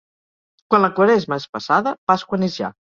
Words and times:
Quan 0.71 0.83
la 0.87 0.89
Quaresma 1.01 1.41
és 1.45 1.47
passada, 1.59 1.97
Pasqua 2.13 2.45
n'és 2.45 2.63
ja. 2.63 2.77